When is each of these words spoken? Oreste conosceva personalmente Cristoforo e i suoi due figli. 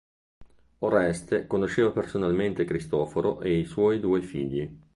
Oreste 0.79 1.45
conosceva 1.45 1.91
personalmente 1.91 2.65
Cristoforo 2.65 3.39
e 3.43 3.55
i 3.55 3.65
suoi 3.65 3.99
due 3.99 4.23
figli. 4.23 4.79